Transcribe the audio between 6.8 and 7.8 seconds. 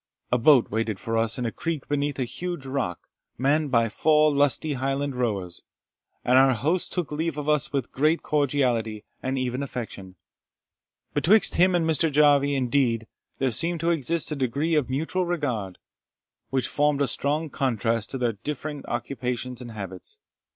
took leave of us